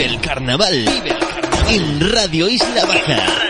Vive 0.00 0.14
el 0.14 0.20
carnaval. 0.22 0.72
Vive 0.72 1.10
el 1.10 1.18
carnaval. 1.18 1.74
En 1.74 2.12
Radio 2.12 2.48
Isla 2.48 2.86
Baja. 2.86 3.49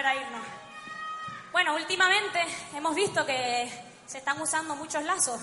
volver 0.00 0.06
a 0.06 0.14
irnos. 0.14 0.46
Bueno, 1.52 1.74
últimamente 1.74 2.40
hemos 2.74 2.94
visto 2.94 3.26
que 3.26 3.70
se 4.06 4.18
están 4.18 4.40
usando 4.40 4.74
muchos 4.76 5.02
lazos, 5.04 5.40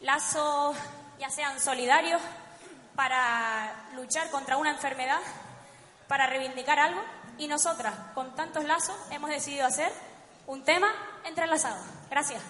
lazos 0.00 0.76
ya 1.18 1.28
sean 1.30 1.58
solidarios 1.60 2.20
para 2.94 3.88
luchar 3.94 4.30
contra 4.30 4.56
una 4.58 4.70
enfermedad, 4.70 5.20
para 6.06 6.26
reivindicar 6.26 6.78
algo, 6.78 7.02
y 7.38 7.48
nosotras, 7.48 7.94
con 8.14 8.34
tantos 8.36 8.64
lazos, 8.64 8.96
hemos 9.10 9.30
decidido 9.30 9.66
hacer 9.66 9.92
un 10.46 10.62
tema 10.64 10.92
entrelazado. 11.24 11.82
Gracias. 12.10 12.42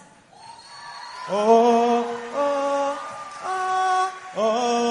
Oh, 1.30 2.04
oh, 2.36 2.94
oh, 3.44 4.10
oh, 4.36 4.40
oh. 4.40 4.89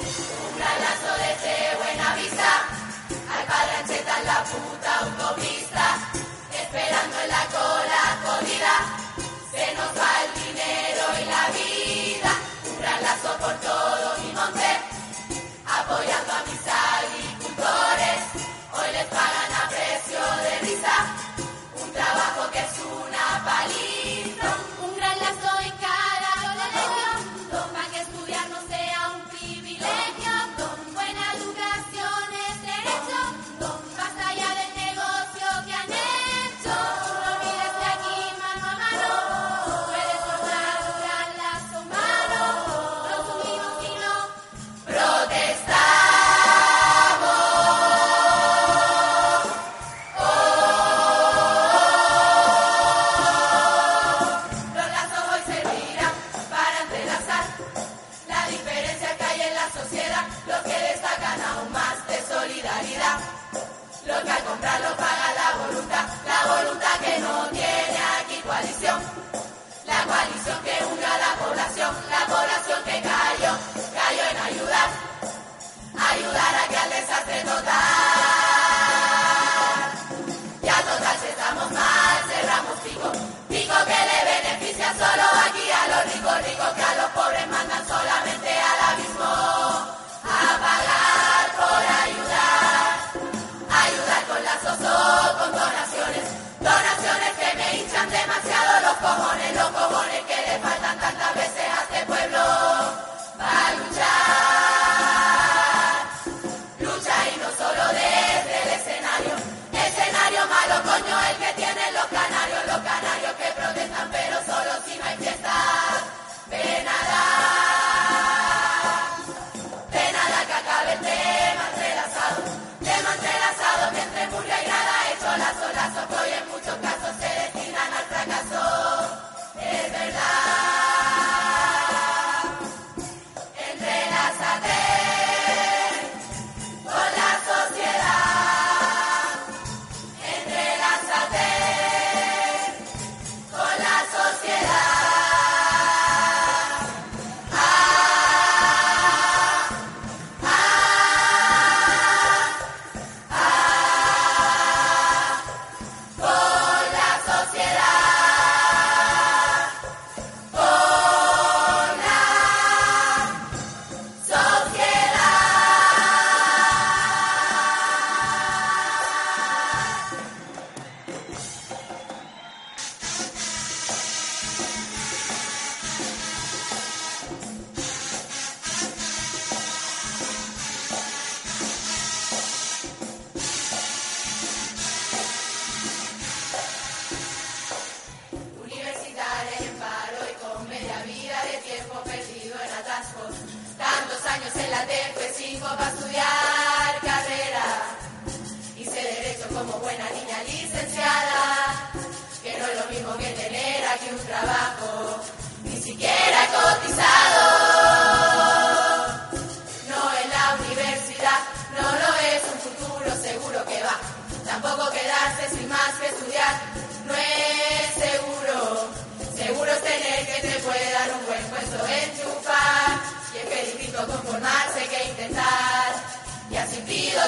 Un 0.00 0.52
planazo 0.56 1.12
desde 1.20 1.76
Buena 1.76 2.14
Vista, 2.14 2.50
al 3.36 3.44
Palancheta 3.44 4.18
en 4.20 4.24
la 4.24 4.44
puta 4.44 4.98
autopista, 5.00 5.86
esperando 6.56 7.20
en 7.20 7.28
la 7.28 7.44
cola 7.52 8.02
jodida, 8.24 8.74
se 9.52 9.74
nos 9.76 9.90
va 9.92 10.10
el 10.24 10.32
dinero 10.40 11.04
y 11.20 11.24
la 11.28 11.44
vida. 11.52 12.32
Un 12.70 12.76
planazo 12.80 13.36
por 13.44 13.54
todo 13.60 14.16
mi 14.24 14.32
monte, 14.32 14.70
apoyando 15.68 16.32
a 16.32 16.44
mis 16.48 16.64
agricultores, 16.64 18.20
hoy 18.72 18.92
les 18.96 19.04
pagan 19.04 19.52
a 19.52 19.68
precio 19.68 20.22
de 20.44 20.52
risa, 20.66 20.96
un 21.76 21.92
trabajo 21.92 22.50
que 22.50 22.60
es 22.60 22.74
una 22.88 23.44
paliza. 23.44 24.29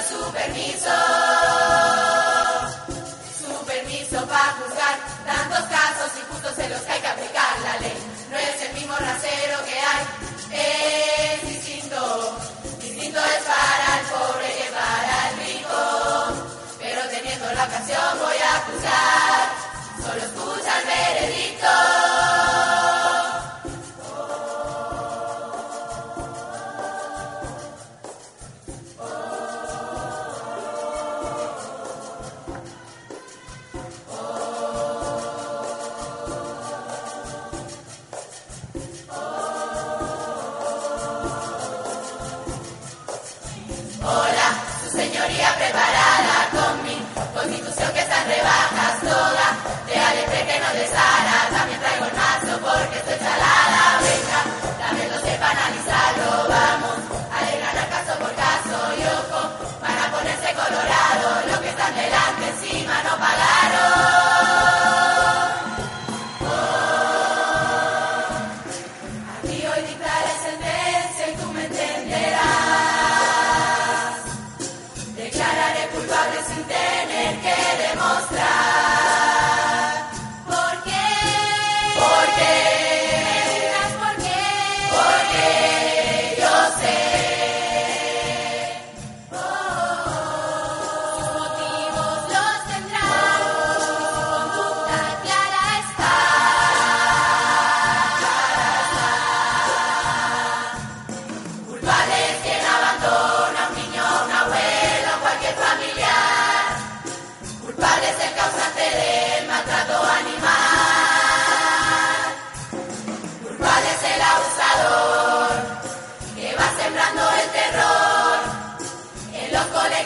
su 0.01 0.33
permiso, 0.33 0.95
su 3.39 3.67
permiso 3.67 4.27
para 4.27 4.53
juzgar 4.59 4.99
tantos 5.27 5.65
casos 5.69 6.11
injustos 6.19 6.59
en 6.59 6.71
los 6.71 6.81
que 6.81 6.93
hay 6.93 7.01
que 7.01 7.09
aplicar 7.09 7.61
la 7.61 7.79
ley. 7.81 7.99
No 8.31 8.39
es 8.39 8.63
el 8.63 8.75
mismo 8.75 8.95
rasero 8.97 9.59
que 9.67 9.79
hay, 9.79 10.05
es 11.35 11.49
distinto. 11.49 12.39
Distinto 12.81 13.19
es 13.19 13.43
para 13.45 14.01
el 14.01 14.07
pobre 14.07 14.49
que 14.57 14.71
para 14.73 15.29
el 15.29 15.35
rico, 15.47 15.79
pero 16.79 17.01
teniendo 17.11 17.53
la 17.53 17.65
ocasión 17.65 18.19
voy 18.19 18.37
a 18.39 18.57
acusar. 18.57 19.72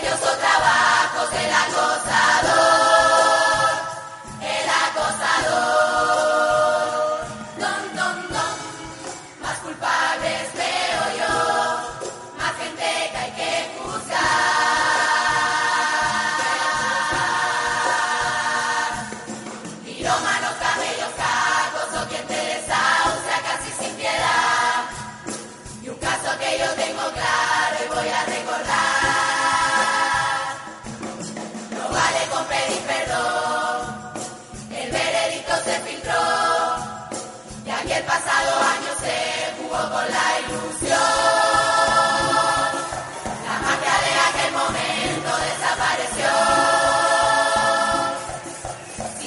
yo 0.03 0.17
soy 0.19 0.36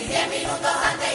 diez 0.10 0.28
minutos 0.28 0.72
antes. 0.92 1.09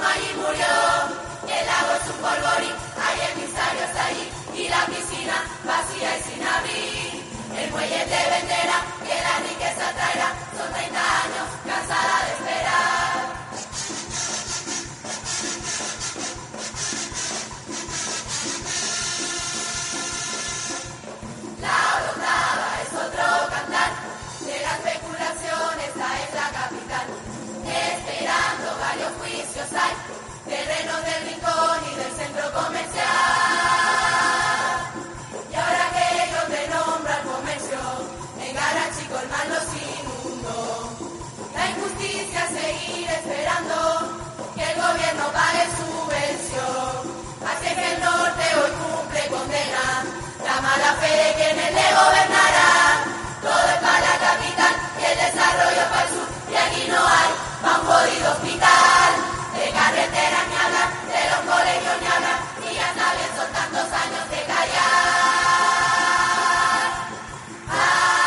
Guzmán 0.00 0.18
murió. 0.36 0.66
El 1.46 1.66
lago 1.66 1.92
es 2.00 2.08
un 2.08 2.16
polvorín, 2.22 2.74
hay 2.96 3.16
emisarios 3.32 3.90
allí 4.06 4.62
y 4.62 4.68
la 4.68 4.86
piscina 4.86 5.44
vacía 5.64 6.16
y 6.16 6.22
sin 6.22 6.42
abrir. 6.42 7.22
El 7.58 7.70
muelle 7.70 8.04
te 8.06 8.30
venderá. 8.30 8.69
Todo 53.42 53.66
es 53.72 53.78
para 53.80 54.00
la 54.00 54.18
capital 54.18 54.74
y 55.00 55.04
el 55.04 55.16
desarrollo 55.16 55.84
para 55.88 56.02
el 56.02 56.08
sur. 56.10 56.28
Y 56.50 56.56
aquí 56.56 56.82
no 56.88 56.98
hay 56.98 57.30
más 57.62 57.78
un 57.78 58.26
hospital. 58.26 59.12
De 59.56 59.70
carretera 59.72 60.38
ni 60.48 60.56
habla, 60.60 60.84
de 61.08 61.22
los 61.30 61.40
colegios 61.48 61.96
ni 62.00 62.06
habla. 62.06 62.34
Y 62.60 62.74
ya 62.74 62.86
está 62.90 63.06
son 63.36 63.50
tantos 63.52 63.88
años 63.92 64.24
de 64.30 64.40
callar. 64.44 64.90
Ah. 67.70 68.20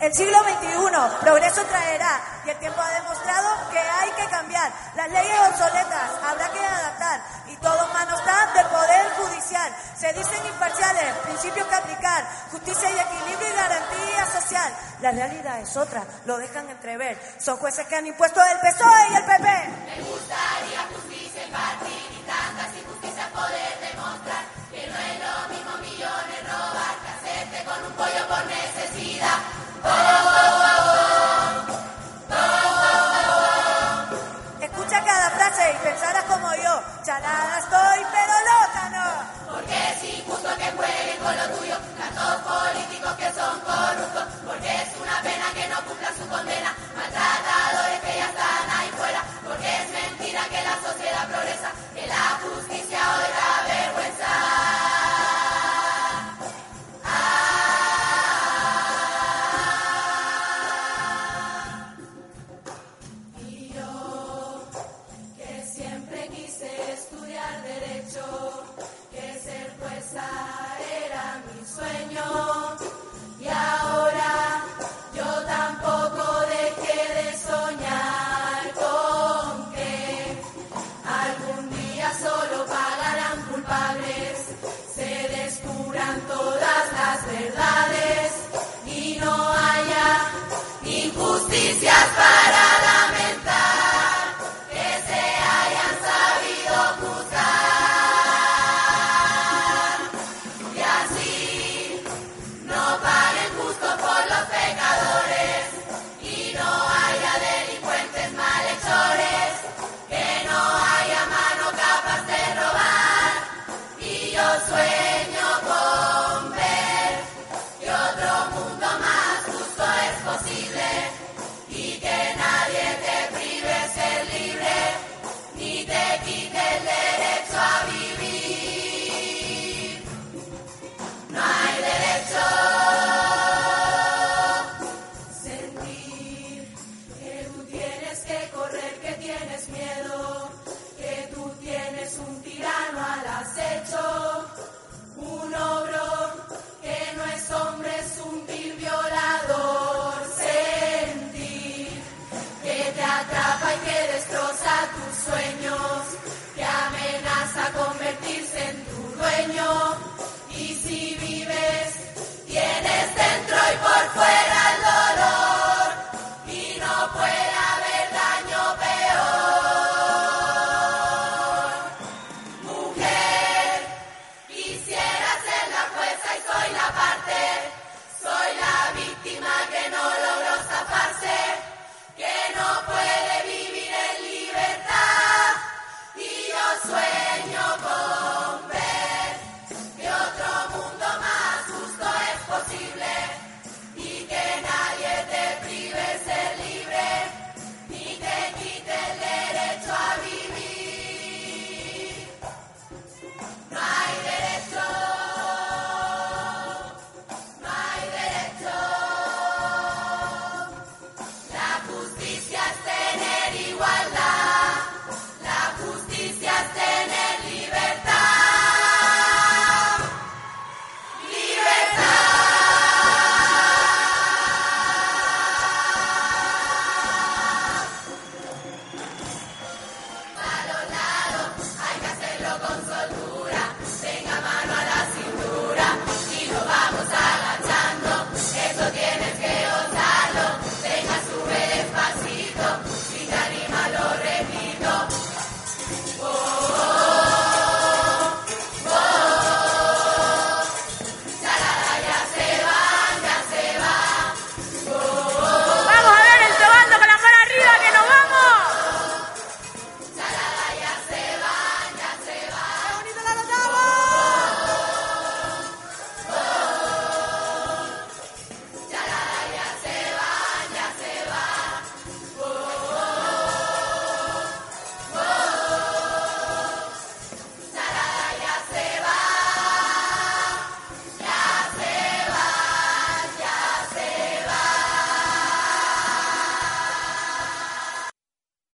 El 0.00 0.14
siglo 0.14 0.38
XXI 0.38 0.79
progreso 1.20 1.62
traerá 1.64 2.20
y 2.44 2.50
el 2.50 2.58
tiempo 2.58 2.80
ha 2.80 2.90
demostrado 2.90 3.70
que 3.70 3.78
hay 3.78 4.10
que 4.12 4.26
cambiar. 4.30 4.72
Las 4.94 5.10
leyes 5.10 5.38
obsoletas 5.48 6.10
habrá 6.22 6.48
que 6.50 6.60
adaptar 6.60 7.20
y 7.46 7.56
todo 7.56 7.86
mano 7.92 8.16
está 8.18 8.52
del 8.54 8.66
Poder 8.66 9.10
Judicial. 9.16 9.72
Se 9.96 10.12
dicen 10.12 10.46
imparciales, 10.46 11.16
principios 11.24 11.66
que 11.66 11.74
aplicar, 11.74 12.24
justicia 12.50 12.90
y 12.90 12.98
equilibrio 12.98 13.48
y 13.48 13.56
garantía 13.56 14.26
social. 14.26 14.72
La 15.00 15.10
realidad 15.12 15.60
es 15.60 15.76
otra, 15.76 16.04
lo 16.26 16.38
dejan 16.38 16.68
entrever. 16.68 17.18
Son 17.38 17.56
jueces 17.56 17.86
que 17.86 17.96
han 17.96 18.06
impuesto 18.06 18.40
el 18.42 18.58
PSOE 18.60 19.08
y 19.10 19.16
el 19.16 19.24
PP. 19.24 19.48
Me 19.96 20.02
gustaría 20.02 20.88